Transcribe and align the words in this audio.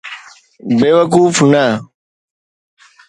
بيوقوف 0.79 1.37
نه. 1.51 1.65